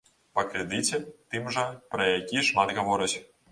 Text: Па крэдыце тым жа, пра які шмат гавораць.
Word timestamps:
Па 0.37 0.43
крэдыце 0.53 0.99
тым 1.29 1.45
жа, 1.57 1.67
пра 1.93 2.09
які 2.17 2.45
шмат 2.51 2.77
гавораць. 2.81 3.15